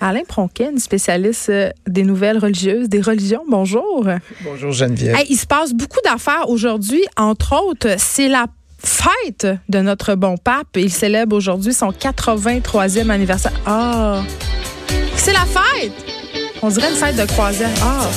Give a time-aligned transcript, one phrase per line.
[0.00, 3.42] Alain Pronkin, spécialiste euh, des nouvelles religieuses, des religions.
[3.48, 4.06] Bonjour.
[4.42, 5.16] Bonjour Geneviève.
[5.28, 7.04] il se passe beaucoup d'affaires aujourd'hui.
[7.16, 8.46] Entre autres, c'est la
[8.78, 10.76] fête de notre bon pape.
[10.76, 13.52] Il célèbre aujourd'hui son 83e anniversaire.
[13.66, 14.22] Ah,
[15.16, 15.92] c'est la fête.
[16.62, 17.70] On dirait une fête de croisière.
[17.82, 18.08] Ah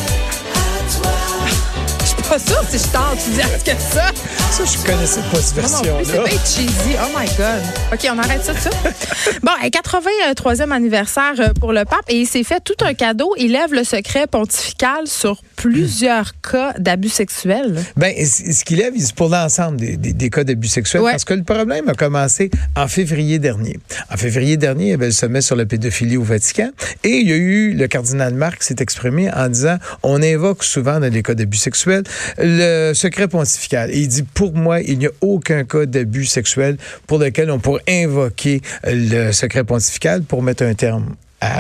[2.32, 3.20] pas sûr si je tente.
[3.26, 4.06] Tu dis, est-ce que ça?
[4.52, 6.00] Ça, je connaissais pas cette version-là.
[6.06, 6.96] C'est bien cheesy.
[7.04, 7.62] Oh my God.
[7.92, 8.70] OK, on arrête ça, ça.
[9.44, 13.34] bon, 83e anniversaire euh, pour le pape et il s'est fait tout un cadeau.
[13.38, 17.84] Il lève le secret pontifical sur plusieurs cas d'abus sexuels.
[17.98, 21.44] Ben, ce qu'il lève, c'est pour l'ensemble des, des, cas d'abus sexuels parce que le
[21.44, 23.78] problème a commencé en février dernier.
[24.10, 26.72] En février dernier, il y avait le sommet sur la pédophilie au Vatican
[27.04, 31.00] et il y a eu le cardinal Marc s'est exprimé en disant on invoque souvent
[31.00, 32.04] dans les cas d'abus sexuels
[32.38, 33.92] le secret pontifical.
[33.94, 37.84] Il dit, pour moi, il n'y a aucun cas d'abus sexuel pour lequel on pourrait
[37.88, 41.16] invoquer le secret pontifical pour mettre un terme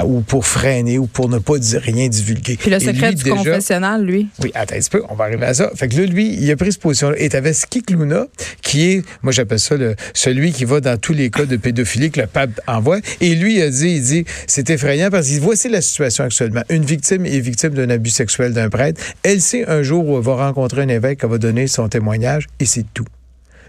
[0.06, 2.58] ou pour freiner ou pour ne pas dire rien divulguer.
[2.58, 4.28] Puis le secret du confessionnal, lui?
[4.42, 5.72] Oui, attends un petit peu, on va arriver à ça.
[5.76, 7.16] Fait que là, lui, il a pris cette position-là.
[7.18, 8.26] Et t'avais Skik Luna,
[8.62, 12.12] qui est, moi j'appelle ça le, celui qui va dans tous les cas de pédophilie
[12.12, 13.00] que le pape envoie.
[13.20, 16.64] Et lui, il a dit, il dit, c'est effrayant parce que voici la situation actuellement.
[16.70, 19.02] Une victime est victime d'un abus sexuel d'un prêtre.
[19.24, 22.48] Elle sait un jour où elle va rencontrer un évêque, elle va donner son témoignage
[22.60, 23.06] et c'est tout.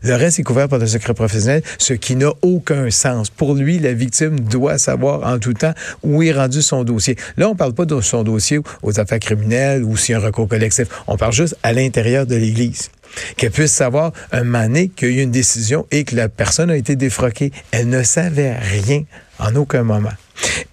[0.03, 3.31] Le reste est couvert par le secret professionnel, ce qui n'a aucun sens.
[3.31, 7.17] Pour lui, la victime doit savoir en tout temps où est rendu son dossier.
[7.37, 10.25] Là, on parle pas de son dossier aux affaires criminelles ou s'il y a un
[10.25, 10.89] recours collectif.
[11.07, 12.91] On parle juste à l'intérieur de l'Église
[13.37, 16.71] qu'elle puisse savoir un moment qu'il y a eu une décision et que la personne
[16.71, 17.53] a été défroquée.
[17.71, 19.05] Elle ne savait rien
[19.39, 20.13] en aucun moment.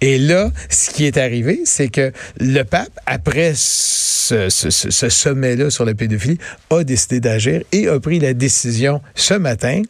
[0.02, 5.94] Et là, ce qui est arrivé, c'est que le pape, après ce, sommet-là sur la
[5.94, 6.38] pédophilie,
[6.70, 9.81] a décidé d'agir et a pris la décision ce matin,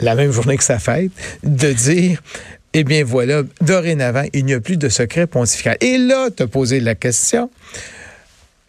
[0.00, 1.10] la même journée que sa fête,
[1.42, 2.22] de dire
[2.74, 5.76] eh bien voilà, dorénavant, il n'y a plus de secret pontifical.
[5.80, 7.50] Et là, tu as posé la question.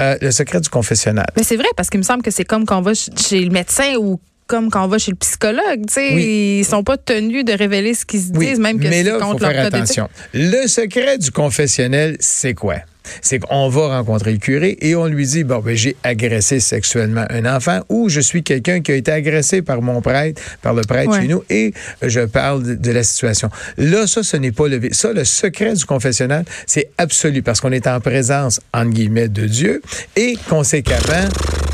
[0.02, 1.27] Euh, le secret du confessionnal.
[1.38, 3.52] Mais c'est vrai, parce qu'il me semble que c'est comme quand on va chez le
[3.52, 7.45] médecin ou comme quand on va chez le psychologue, tu sais, ils sont pas tenus
[7.45, 10.09] de révéler ce qu'ils se disent, même que c'est contre faut faire attention.
[10.33, 12.77] Le secret du confessionnel, c'est quoi?
[13.21, 17.25] C'est qu'on va rencontrer le curé et on lui dit, bon, ben, j'ai agressé sexuellement
[17.30, 20.81] un enfant ou je suis quelqu'un qui a été agressé par mon prêtre, par le
[20.83, 23.49] prêtre chez nous et je parle de, la situation.
[23.77, 24.89] Là, ça, ce n'est pas levé.
[24.93, 29.47] Ça, le secret du confessionnal, c'est absolu parce qu'on est en présence, entre guillemets, de
[29.47, 29.81] Dieu
[30.15, 31.27] et conséquemment,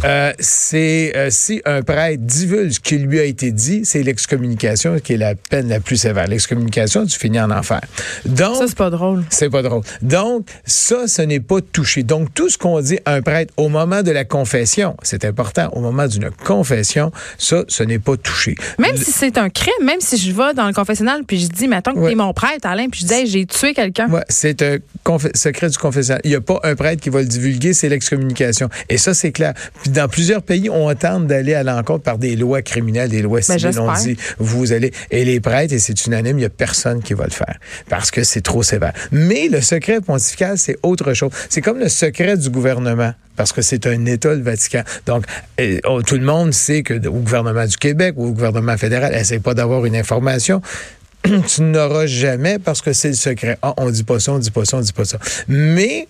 [0.06, 5.00] euh, c'est euh, si un prêtre divulgue ce qui lui a été dit, c'est l'excommunication
[5.00, 6.28] qui est la peine la plus sévère.
[6.28, 7.82] L'excommunication, tu finis en enfer.
[8.26, 9.24] Donc, ça, c'est pas drôle.
[9.30, 9.84] C'est pas drôle.
[10.02, 12.04] Donc, ça, ce n'est pas touché.
[12.04, 15.70] Donc, tout ce qu'on dit à un prêtre au moment de la confession, c'est important,
[15.74, 18.56] au moment d'une confession, ça, ce n'est pas touché.
[18.78, 21.68] Même si c'est un crime, même si je vais dans le confessionnal puis je dis,
[21.68, 24.08] mettons que es mon prêtre, Alain, puis je dis, j'ai tué quelqu'un.
[24.10, 24.78] Ouais, c'est un
[25.36, 26.22] secret du confessionnal.
[26.24, 28.70] Il n'y a pas un prêtre qui va le divulguer, c'est l'excommunication.
[28.88, 29.54] Et ça, c'est clair.
[29.82, 33.42] Puis dans plusieurs pays, on tente d'aller à l'encontre par des lois criminelles, des lois
[33.46, 33.80] ben, civiles.
[33.82, 34.94] on dit, vous allez.
[35.12, 37.60] Et les prêtres, et c'est unanime, il n'y a personne qui va le faire
[37.90, 38.94] parce que c'est trop sévère.
[39.12, 41.09] Mais le secret pontifical, c'est autre
[41.50, 44.84] C'est comme le secret du gouvernement parce que c'est un État, le Vatican.
[45.06, 45.26] Donc,
[45.86, 49.40] oh, tout le monde sait que au gouvernement du Québec ou au gouvernement fédéral, essaie
[49.40, 50.62] pas d'avoir une information.
[51.24, 53.58] tu n'auras jamais parce que c'est le secret.
[53.62, 55.20] Ah, on dit pas ça, on dit pas ça, on dit pas ça.
[55.48, 56.08] Mais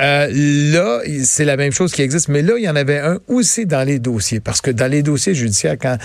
[0.00, 0.28] euh,
[0.72, 3.66] là, c'est la même chose qui existe, mais là, il y en avait un aussi
[3.66, 4.40] dans les dossiers.
[4.40, 5.96] Parce que dans les dossiers judiciaires, quand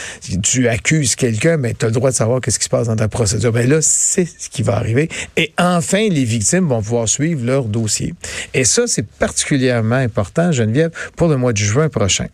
[0.44, 2.88] tu accuses quelqu'un, mais ben, tu as le droit de savoir qu'est-ce qui se passe
[2.88, 3.52] dans ta procédure.
[3.52, 5.10] Ben là, c'est ce qui va arriver.
[5.36, 8.14] Et enfin, les victimes vont pouvoir suivre leur dossier.
[8.54, 12.28] Et ça, c'est particulièrement important, Geneviève, pour le mois de juin prochain.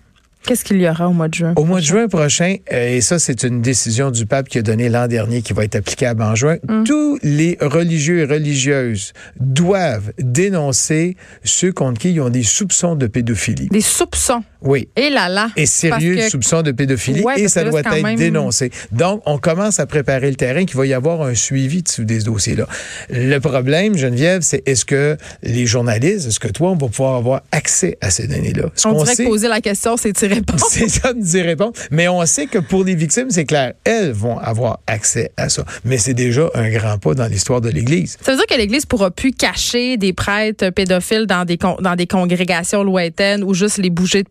[0.46, 1.54] Qu'est-ce qu'il y aura au mois de juin?
[1.56, 4.62] Au mois de juin prochain, euh, et ça, c'est une décision du pape qui a
[4.62, 6.84] donnée l'an dernier qui va être applicable en juin, hum.
[6.84, 13.08] tous les religieux et religieuses doivent dénoncer ceux contre qui ils ont des soupçons de
[13.08, 13.70] pédophilie.
[13.70, 14.44] Des soupçons?
[14.63, 14.88] Oui.
[14.96, 15.50] Et là là.
[15.56, 18.72] Et sérieux soupçons de pédophilie et ça doit être dénoncé.
[18.91, 22.19] Donc, on commence à préparer le terrain qu'il va y avoir un suivi de des
[22.19, 22.68] dossiers-là.
[23.09, 27.42] Le problème, Geneviève, c'est est-ce que les journalistes, est-ce que toi, on va pouvoir avoir
[27.51, 28.69] accès à ces données-là?
[28.86, 30.63] On, dirait que poser la question, c'est d'y répondre.
[30.69, 31.74] C'est ça d'y répondre.
[31.92, 35.63] Mais on sait que pour les victimes, c'est clair, elles vont avoir accès à ça.
[35.86, 38.18] Mais c'est déjà un grand pas dans l'histoire de l'Église.
[38.21, 42.07] Ça veut dire que l'Église pourra plus cacher des prêtres pédophiles dans des, dans des
[42.07, 44.30] congrégations lointaines ou juste les bouger de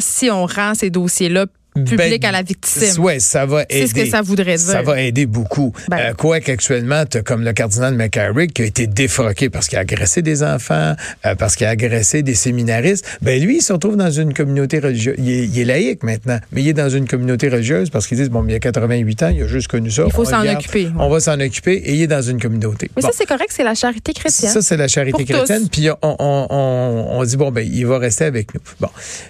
[0.00, 2.82] si on rend ces dossiers-là public Ben, à la victime.
[2.98, 3.80] Oui, ça va aider.
[3.80, 4.66] C'est ce que ça voudrait dire.
[4.66, 5.72] Ça va aider beaucoup.
[5.88, 5.96] Ben.
[5.98, 9.82] Euh, quoi qu'actuellement, tu comme le cardinal McCarrick qui a été défroqué parce qu'il a
[9.82, 10.94] agressé des enfants,
[11.26, 13.06] euh, parce qu'il a agressé des séminaristes.
[13.22, 15.14] Ben lui, il se retrouve dans une communauté religieuse.
[15.18, 18.18] Il est, il est laïque maintenant, mais il est dans une communauté religieuse parce qu'ils
[18.18, 20.04] disent, bon, il a 88 ans, il a juste connu ça.
[20.06, 20.88] Il faut s'en occuper.
[20.98, 22.90] On va s'en occuper et il est dans une communauté.
[22.96, 23.08] Mais Bon.
[23.08, 24.50] ça, c'est correct, c'est la charité chrétienne.
[24.50, 25.32] Ça, c'est la charité Pour tous.
[25.44, 25.68] chrétienne.
[25.70, 28.60] Puis on, on, on, on dit, bon, ben, il va rester avec nous.
[28.80, 28.88] Bon.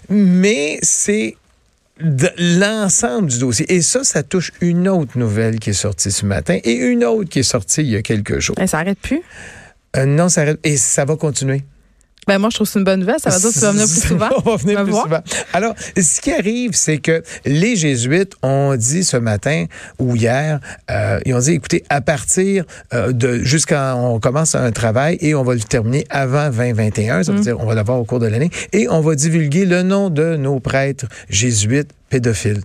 [0.09, 1.37] Mais c'est
[2.01, 2.29] de
[2.59, 3.73] l'ensemble du dossier.
[3.73, 7.29] Et ça, ça touche une autre nouvelle qui est sortie ce matin et une autre
[7.29, 8.57] qui est sortie il y a quelques jours.
[8.57, 9.23] Ben, ça arrête plus?
[9.97, 10.59] Euh, non, ça arrête.
[10.65, 11.63] Et ça va continuer.
[12.29, 13.19] Ben, moi, je trouve que c'est une bonne nouvelle.
[13.19, 14.29] Ça veut dire que tu vas venir plus souvent.
[14.45, 15.05] On va venir Va plus voir.
[15.05, 15.21] souvent.
[15.53, 19.65] Alors, ce qui arrive, c'est que les Jésuites ont dit ce matin
[19.99, 20.61] ou hier,
[20.91, 22.65] euh, ils ont dit, écoutez, à partir
[22.95, 27.33] euh, de jusqu'à on commence un travail et on va le terminer avant 2021, ça
[27.33, 27.43] veut Mm.
[27.43, 30.37] dire on va l'avoir au cours de l'année, et on va divulguer le nom de
[30.37, 32.61] nos prêtres jésuites pédophiles.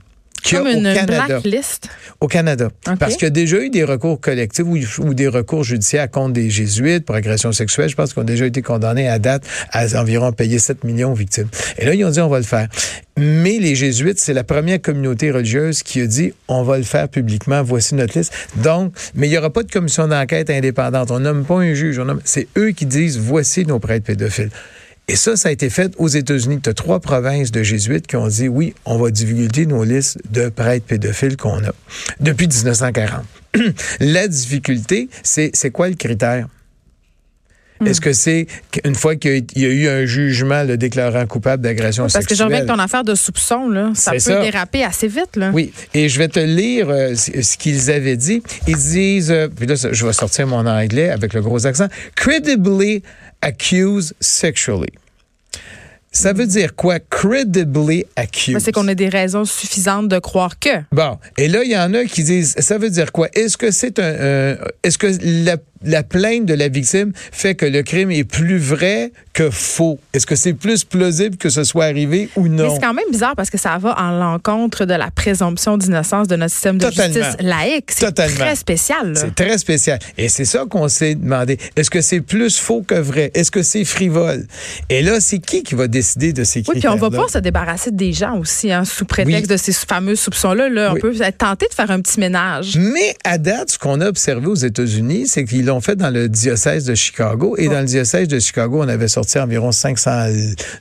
[0.48, 1.26] Qu'il y a Comme au une Canada.
[1.28, 1.90] blacklist.
[2.20, 2.70] Au Canada.
[3.00, 6.34] Parce qu'il y a déjà eu des recours collectifs ou, ou des recours judiciaires contre
[6.34, 7.90] des jésuites pour agression sexuelle.
[7.90, 11.16] Je pense qu'ils ont déjà été condamnés à date à environ payer 7 millions aux
[11.16, 11.48] victimes.
[11.78, 12.68] Et là, ils ont dit on va le faire.
[13.20, 17.10] Mais les jésuites, c'est la première communauté religieuse qui a dit on va le faire
[17.10, 18.32] publiquement, voici notre liste.
[18.58, 21.12] Donc, mais il n'y aura pas de commission d'enquête indépendante.
[21.12, 24.50] On nomme pas un juge, on nomme- c'est eux qui disent voici nos prêtres pédophiles.
[25.10, 26.60] Et ça, ça a été fait aux États-Unis.
[26.62, 30.50] Tu trois provinces de jésuites qui ont dit oui, on va divulguer nos listes de
[30.50, 31.72] prêtres pédophiles qu'on a
[32.20, 33.24] depuis 1940.
[34.02, 36.48] La difficulté, c'est c'est quoi le critère?
[37.80, 37.88] Hmm.
[37.88, 38.48] Est-ce que c'est
[38.84, 42.38] une fois qu'il y a- eu un jugement le déclarant coupable d'agression Parce que sexuelle?
[42.38, 43.92] je reviens avec ton affaire de soupçon, là.
[43.94, 44.42] Ça peut ça.
[44.42, 45.52] déraper assez vite, là.
[45.54, 48.42] Oui, et je vais te lire euh, ce qu'ils avaient dit.
[48.68, 53.04] Ils disent, euh, puis là, je vais sortir mon anglais avec le gros accent, credibly
[53.42, 54.90] accused sexually.
[56.12, 57.00] Ça veut dire quoi?
[57.00, 58.54] Credibly accused.
[58.56, 60.70] Ben, C'est qu'on a des raisons suffisantes de croire que.
[60.92, 63.28] Bon, et là, il y en a qui disent, ça veut dire quoi?
[63.34, 65.08] Est-ce que c'est un, un- est-ce que
[65.46, 70.00] la, la plainte de la victime fait que le crime est plus vrai que faux?
[70.14, 72.74] Est-ce que c'est plus plausible que ce soit arrivé ou Mais non?
[72.76, 76.36] c'est quand même bizarre parce que ça va en l'encontre de la présomption d'innocence de
[76.36, 77.14] notre système de Totalement.
[77.14, 77.86] justice laïque.
[77.92, 78.38] C'est Totalement.
[78.38, 79.14] très spécial.
[79.14, 79.20] là.
[79.20, 80.00] C'est très spécial.
[80.18, 81.58] Et c'est ça qu'on s'est demandé.
[81.76, 83.32] Est-ce que c'est plus faux que vrai?
[83.34, 84.46] Est-ce que c'est frivole?
[84.90, 87.28] Et là, c'est qui qui va décider de ces Oui, puis critères on va pas
[87.28, 89.48] se débarrasser des gens aussi, hein, sous prétexte Oui.
[89.48, 90.70] de ces fameux soupçons-là.
[90.70, 91.00] Là, Oui.
[91.00, 92.78] On peut être tenté de faire un petit ménage.
[92.78, 96.28] Mais à date, ce qu'on a observé aux États-Unis, c'est qu'ils l'ont fait dans le
[96.30, 97.56] diocèse de Chicago.
[97.58, 100.28] Et dans le diocèse de Chicago, on avait sorti environ 500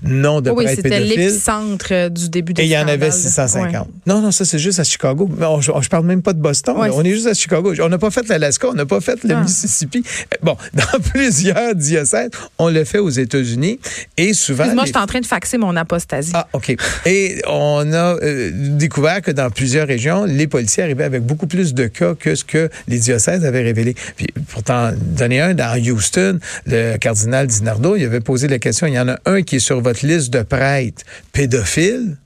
[0.03, 1.19] noms de oui, prêtres c'était pédophiles.
[1.21, 3.49] l'épicentre euh, du début des Et il y en avait scandales.
[3.49, 3.89] 650.
[4.07, 5.29] Non, non, ça c'est juste à Chicago.
[5.41, 6.77] On- je, je parle même pas de Boston.
[6.79, 7.73] Ouais, on est juste à Chicago.
[7.81, 9.43] On n'a pas fait l'Alaska, on n'a pas fait le Ah.
[9.43, 10.03] Mississippi.
[10.33, 13.81] Euh, Bon, dans plusieurs diocèses, on le fait aux États-Unis.
[14.17, 14.65] Et souvent.
[14.65, 16.33] Les- je suis en train de faxer mon apostasie.
[16.35, 16.77] ah, OK.
[17.07, 21.75] Et on a euh, découvert que dans plusieurs régions, les policiers arrivaient avec beaucoup plus
[21.75, 23.95] de cas que ce que les diocèses avaient révélé.
[24.17, 28.95] Puis pourtant, donner un dans Houston, le cardinal Dinardo, il avait posé la question, il
[28.95, 32.17] y en a un qui est sur votre liste de prêtres pédophiles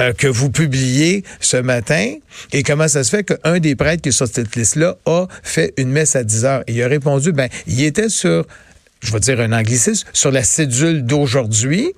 [0.00, 2.14] euh, que vous publiez ce matin.
[2.52, 5.74] Et comment ça se fait qu'un des prêtres qui est sur cette liste-là a fait
[5.76, 6.62] une messe à 10 heures?
[6.68, 8.46] Et il a répondu, ben, il était sur
[9.00, 11.92] je vais dire un anglicisme, sur la cédule d'aujourd'hui.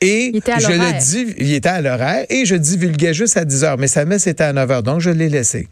[0.00, 3.78] Et je le dis, il était à l'horaire et je divulguais juste à 10 heures.
[3.78, 5.68] Mais sa messe était à 9 heures, donc je l'ai laissé.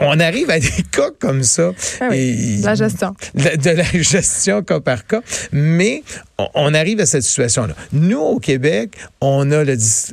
[0.00, 1.72] On arrive à des cas comme ça.
[2.00, 3.14] Ah oui, Et- de la gestion.
[3.34, 5.20] de, de la gestion cas par cas,
[5.52, 6.02] mais
[6.38, 7.74] on, on arrive à cette situation-là.
[7.92, 9.64] Nous, au Québec, on a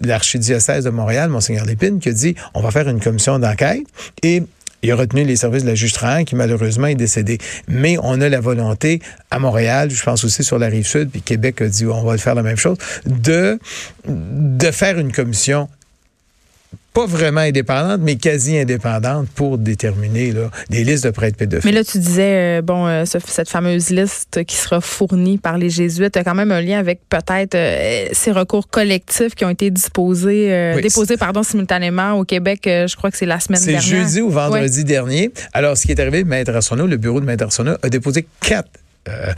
[0.03, 3.83] l'archidiocèse de Montréal, Monseigneur Lépine, qui a dit on va faire une commission d'enquête
[4.23, 4.43] et
[4.83, 7.39] il a retenu les services de la juge Trahan, qui malheureusement est décédé.
[7.67, 9.01] Mais on a la volonté
[9.31, 12.11] à Montréal, je pense aussi sur la rive sud, puis Québec a dit on va
[12.11, 13.57] le faire la même chose, de,
[14.07, 15.69] de faire une commission
[16.95, 21.69] pas vraiment indépendante, mais quasi indépendante pour déterminer là, des listes de prêtres pédophiles.
[21.69, 25.57] Mais là, tu disais, euh, bon, euh, ce- cette fameuse liste qui sera fournie par
[25.57, 29.49] les jésuites a quand même un lien avec peut-être euh, ces recours collectifs qui ont
[29.49, 32.61] été disposés, Oui, déposés pardon, simultanément au Québec.
[32.65, 34.03] je crois que c'est la semaine C'est dernière.
[34.07, 35.31] jeudi ou vendredi dernier.
[35.53, 38.69] Alors, ce qui est arrivé, Maître Arsenault, le bureau de Maître Arsenault a déposé quatre
[39.07, 39.33] euh,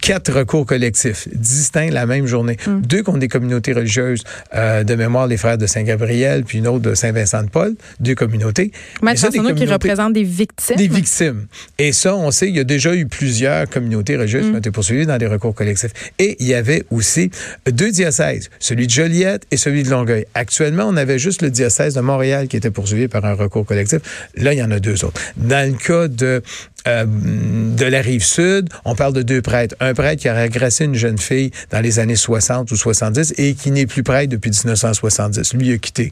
[0.00, 2.56] quatre recours collectifs distincts la même journée.
[2.66, 2.80] Hmm.
[2.80, 6.80] Deux contre des communautés religieuses euh, de mémoire, les frères de Saint-Gabriel, puis une autre
[6.80, 8.72] de Saint-Vincent-de-Paul, deux communautés.
[9.02, 10.76] Mais ça, des Arsenault qui communautés- représente des victimes.
[10.76, 11.46] des victimes.
[11.78, 14.48] Et ça, on sait, il y a déjà eu plusieurs communautés religieuses Mm.
[14.50, 15.92] qui ont été poursuivies dans des recours collectifs.
[16.18, 17.30] Et il y avait aussi
[17.70, 20.24] deux diocèses, celui de Joliette et celui de Longueuil.
[20.34, 24.00] Actuellement, on avait juste le diocèse de Montréal qui était poursuivi par un recours collectif.
[24.36, 25.20] Là, il y en a deux autres.
[25.36, 26.42] Dans le cas de
[26.86, 29.74] euh, de la rive sud, on parle de deux prêtres.
[29.80, 33.54] Un prêtre qui aurait agressé une jeune fille dans les années 60 ou 70 et
[33.54, 35.54] qui n'est plus prêtre depuis 1970.
[35.54, 36.10] Lui a quitté.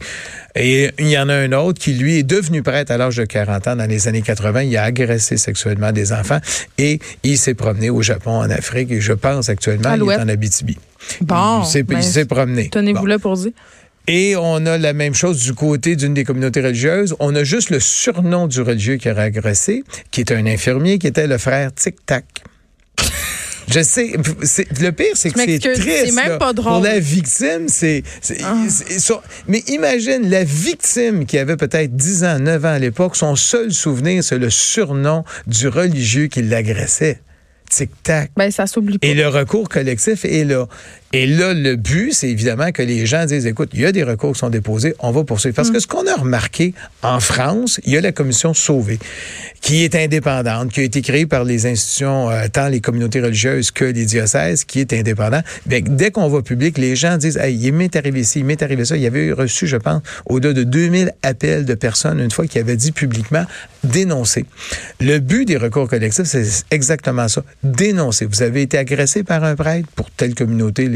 [0.55, 3.25] Et il y en a un autre qui, lui, est devenu prêtre à l'âge de
[3.25, 4.63] 40 ans dans les années 80.
[4.63, 6.41] Il a agressé sexuellement des enfants
[6.79, 10.29] et il s'est promené au Japon, en Afrique et je pense actuellement il est en
[10.29, 10.79] Abitibi.
[11.21, 11.63] Bon.
[11.75, 12.69] Il ben, s'est promené.
[12.71, 13.53] Tenez-vous là pour dire.
[14.09, 17.15] Et on a la même chose du côté d'une des communautés religieuses.
[17.21, 21.07] On a juste le surnom du religieux qui aurait agressé, qui est un infirmier, qui
[21.07, 22.25] était le frère Tic-Tac.
[23.69, 24.13] Je sais.
[24.81, 26.07] Le pire, c'est que c'est triste.
[26.07, 26.73] C'est même pas drôle.
[26.73, 28.03] Pour la victime, c'est.
[28.43, 28.65] Ah.
[29.47, 33.73] Mais imagine la victime qui avait peut-être 10 ans, 9 ans à l'époque, son seul
[33.73, 37.21] souvenir, c'est le surnom du religieux qui l'agressait.
[37.69, 38.31] Tic-tac.
[38.37, 39.07] Ben, ça s'oublie pas.
[39.07, 40.67] Et le recours collectif est là.
[41.15, 44.03] Et là, le but, c'est évidemment que les gens disent, écoute, il y a des
[44.03, 45.57] recours qui sont déposés, on va poursuivre.
[45.57, 45.73] Parce mm.
[45.73, 48.99] que ce qu'on a remarqué en France, il y a la commission Sauvée,
[49.63, 53.71] qui est indépendante, qui a été créée par les institutions, euh, tant les communautés religieuses
[53.71, 55.45] que les diocèses, qui est indépendante.
[55.65, 58.63] Bien, dès qu'on va public, les gens disent, hey, il m'est arrivé ci, il m'est
[58.63, 58.97] arrivé ça.
[58.97, 62.59] Il y avait reçu, je pense, au-delà de 2000 appels de personnes, une fois qui
[62.59, 63.45] avaient dit publiquement,
[63.83, 64.45] dénoncer.
[65.01, 67.43] Le but des recours collectifs, c'est exactement ça.
[67.63, 68.27] Dénoncer.
[68.27, 70.89] Vous avez été agressé par un prêtre pour telle communauté,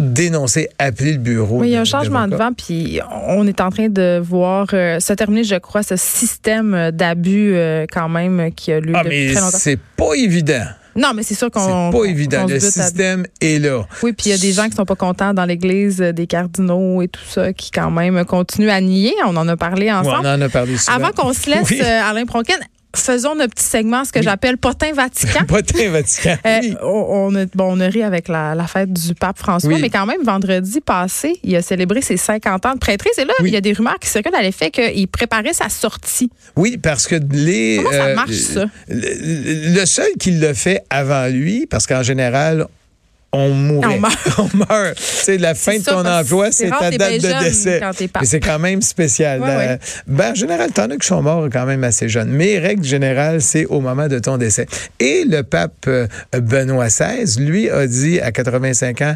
[0.00, 1.60] dénoncer, appeler le bureau.
[1.60, 4.68] Oui, il y a un changement de vent, puis on est en train de voir
[4.72, 9.04] euh, se terminer, je crois, ce système d'abus euh, quand même qui a lieu ah,
[9.04, 9.58] depuis très longtemps.
[9.58, 10.64] C'est pas évident.
[10.96, 11.90] Non, mais c'est sûr qu'on.
[11.92, 12.46] C'est pas évident.
[12.48, 13.86] Le système est là.
[14.02, 16.26] Oui, puis il y a des gens qui sont pas contents dans l'Église euh, des
[16.26, 19.14] cardinaux et tout ça, qui quand même continuent à nier.
[19.24, 20.26] On en a parlé ensemble.
[20.26, 20.96] on en a parlé souvent.
[20.96, 22.58] Avant qu'on se laisse, Alain Pronken,
[22.94, 25.44] faisons notre petit segment, ce que j'appelle Potin Vatican.
[25.48, 26.36] Potin Vatican.
[26.46, 30.06] Euh, on, a, bon, on a ri avec la, fête du pape François, mais quand
[30.06, 33.18] même, vendredi passé, il a célébré ses 50 ans de prêtrise.
[33.18, 36.30] Et là, il y a des rumeurs qui circulent à l'effet qu'il préparait sa sortie.
[36.56, 37.76] Oui, parce que les.
[37.82, 38.64] Comment ça euh, marche, ça?
[38.88, 42.66] Le, seul qui l'a fait avant lui, parce qu'en général,
[43.32, 43.96] on mourrait.
[43.96, 44.38] On meurt.
[44.38, 44.98] on meurt.
[44.98, 47.80] C'est la fin de ton emploi, c'est ta date de décès.
[48.20, 49.40] Mais c'est quand même spécial.
[50.06, 52.30] Ben, en général, t'en as qui sont morts quand même assez jeunes.
[52.30, 54.66] Mais règle générale, c'est au moment de ton décès.
[54.98, 59.14] Et le pape euh, Benoît XVI, lui, a dit à 85 ans,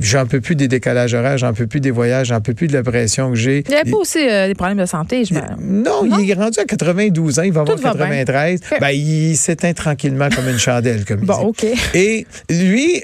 [0.00, 2.72] j'en peux plus des décalages horaires, j'en peux plus des voyages, j'en peux plus de
[2.72, 3.64] la pression que j'ai.
[3.66, 6.58] Il n'y avait pas aussi euh, des problèmes de santé, je non, il est rendu
[6.58, 8.60] à 92 ans, il va avoir 93.
[8.80, 11.66] Ben, il s'éteint tranquillement comme une chandelle, comme bon, OK.
[11.94, 13.02] Et lui,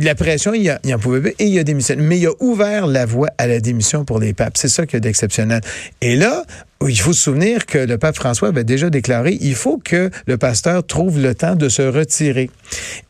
[0.00, 2.02] la pression, il, en pouvait plus et il a démissionné.
[2.02, 4.56] Mais il a ouvert la voie à la démission pour les papes.
[4.56, 5.60] C'est ça qui est d'exceptionnel.
[6.00, 6.44] Et là,
[6.88, 10.36] il faut se souvenir que le pape François avait déjà déclaré il faut que le
[10.38, 12.50] pasteur trouve le temps de se retirer.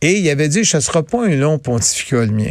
[0.01, 2.51] Et il avait dit ce ne sera pas un long pontificat le mien.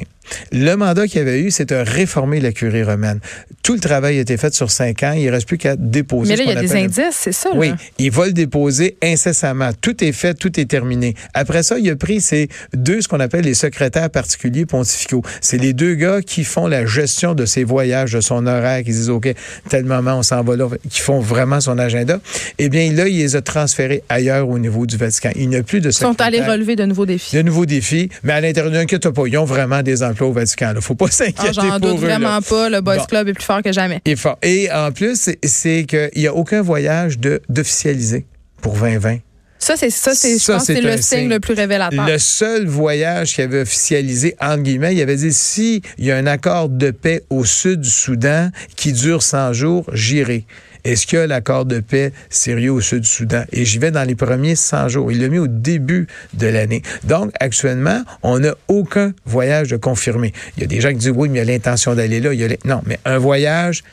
[0.51, 3.20] Le mandat qu'il avait eu, c'est de réformer la curie romaine.
[3.63, 5.13] Tout le travail a été fait sur cinq ans.
[5.13, 6.30] Il ne reste plus qu'à déposer.
[6.30, 7.50] Mais là, il y a des indices, c'est ça.
[7.54, 9.72] Oui, il va le déposer incessamment.
[9.82, 11.16] Tout est fait, tout est terminé.
[11.34, 15.22] Après ça, il a pris ces deux, ce qu'on appelle les secrétaires particuliers pontificaux.
[15.42, 18.92] C'est les deux gars qui font la gestion de ses voyages, de son horaire, qui
[18.92, 19.34] disent, OK,
[19.70, 22.20] tel moment, on s'en va là, qui font vraiment son agenda.
[22.58, 25.32] Eh bien, là, il les a transférés ailleurs au niveau du Vatican.
[25.36, 25.89] Il n'y a plus de.
[25.89, 27.36] Ils sont allés relever de nouveaux défis.
[27.36, 30.70] De nouveaux défis, mais à l'intérieur, n'inquiète pas, ils ont vraiment des emplois au Vatican.
[30.72, 32.70] Il ne faut pas s'inquiéter ah, J'en doute vraiment pas.
[32.70, 34.00] Le Boys Club est plus fort que jamais.
[34.06, 34.38] est fort.
[34.41, 38.25] Et en plus, c'est qu'il n'y a aucun voyage d'officialisé
[38.62, 39.18] pour 2020.
[39.62, 42.08] Ça, c'est ça, c'est, je pense c'est le signe, le plus révélateur.
[42.08, 46.18] Le seul voyage qui avait officialisé, entre guillemets, il avait dit si il y a
[46.18, 50.46] un accord de paix au sud du Soudan qui dure 100 jours, j'irai.
[50.83, 53.43] Est-ce a l'accord de paix sérieux au sud du Soudan?
[53.51, 55.11] Et j'y vais dans les premiers 100 jours.
[55.11, 56.81] Il l'a mis au début de l'année.
[57.03, 60.33] Donc, actuellement, on n'a aucun voyage confirmé.
[60.57, 62.33] Il y a des gens qui disent, oui, mais il y a l'intention d'aller là.
[62.33, 63.83] Il y a non, mais un voyage,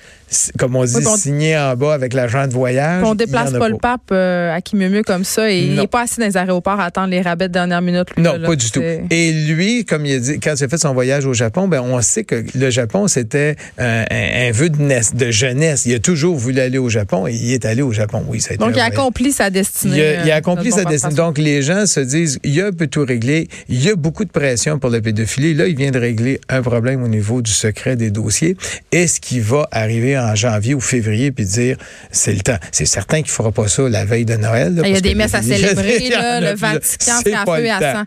[0.59, 3.03] comme on dit, signé en bas avec l'agent de voyage.
[3.05, 6.03] On déplace pas, le pape euh, à qui mieux comme ça et il n'est pas
[6.03, 8.09] assis dans les aéroports à attendre les rabais de dernière minute.
[8.17, 8.83] non, pas du tout.
[9.11, 11.81] Et lui, comme il a dit, quand il a fait son voyage au Japon, ben
[11.81, 14.05] on sait que le Japon, c'était un,
[14.53, 15.87] vœu de, de jeunesse.
[15.87, 18.25] Il a toujours voulu aller au Japon et il est allé au Japon.
[18.29, 19.97] Oui, ça a été Donc, il a accompli sa destinée.
[19.97, 21.15] Il a, il a euh, accompli sa destinée.
[21.15, 23.49] Donc, les gens se disent, il a peut tout régler.
[23.69, 25.55] Il y a beaucoup de pression pour la pédophilie.
[25.55, 28.57] Là, il vient de régler un problème au niveau du secret des dossiers.
[28.93, 31.77] Est-ce qu'il va arriver en janvier ou février puis dire
[32.11, 32.59] c'est le temps.
[32.73, 34.81] C'est certain qu'il ne fera pas ça la veille de Noël.
[34.85, 38.05] il y a des messes à célébrer, le Vatican, c'est feu et à sang.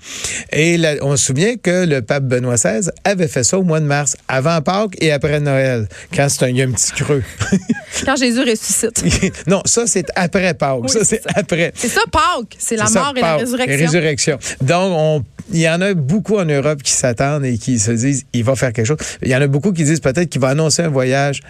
[0.52, 3.86] Et on se souvient que le pape Benoît XVI avait fait ça au mois de
[3.86, 7.24] mars, avant Pâques et après Noël, quand c'est un, il y a un petit creux.
[8.06, 9.44] quand Jésus ressuscite.
[9.48, 10.90] non, ça, c'est après Pâques.
[10.90, 11.72] ça, c'est après.
[11.76, 12.58] C'est ça, Pâques.
[12.58, 13.86] C'est la mort et la résurrection.
[13.86, 14.40] résurrection.
[14.62, 18.26] Donc, on, il y en a beaucoup en Europe qui s'attendent et qui se disent
[18.34, 18.98] il va faire quelque chose.
[19.22, 21.42] Il y en a beaucoup qui disent peut-être qu'il va annoncer un voyage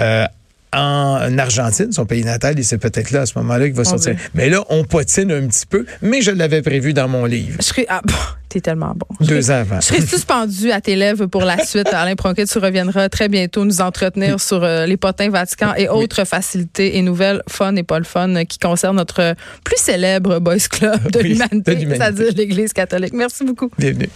[0.00, 0.24] euh,
[0.70, 4.14] en Argentine, son pays natal, et c'est peut-être là, à ce moment-là, qu'il va sortir.
[4.34, 7.56] Mais là, on potine un petit peu, mais je l'avais prévu dans mon livre.
[7.58, 7.86] Je serais.
[7.88, 8.12] Ah, bon,
[8.50, 9.06] t'es tellement bon.
[9.18, 9.80] Je Deux serais- ans avant.
[9.80, 11.88] Je serai suspendu à tes lèvres pour la suite.
[11.94, 16.24] Alain Pronquet, tu reviendras très bientôt nous entretenir sur euh, les potins Vatican et autres
[16.26, 20.58] facilités et nouvelles fun et pas le fun euh, qui concernent notre plus célèbre boys
[20.70, 23.14] club de Oui, l'humanité, c'est-à-dire l'Église catholique.
[23.14, 23.70] Merci beaucoup.
[23.78, 24.10] Bienvenue.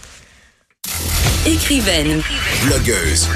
[1.45, 2.21] Écrivaine,
[2.65, 3.27] Blogueuse.